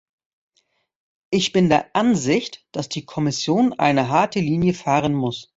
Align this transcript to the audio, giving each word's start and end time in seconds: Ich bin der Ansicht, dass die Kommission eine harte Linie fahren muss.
Ich 1.29 1.51
bin 1.53 1.69
der 1.69 1.95
Ansicht, 1.95 2.65
dass 2.71 2.89
die 2.89 3.05
Kommission 3.05 3.73
eine 3.73 4.09
harte 4.09 4.39
Linie 4.39 4.73
fahren 4.73 5.13
muss. 5.13 5.49